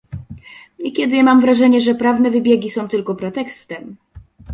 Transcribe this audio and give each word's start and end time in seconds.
Niekiedy 0.79 1.23
mam 1.23 1.41
wrażenie, 1.41 1.81
że 1.81 1.95
prawne 1.95 2.31
wybiegi 2.31 2.69
są 2.69 2.87
tylko 2.87 3.15
pretekstem 3.15 3.95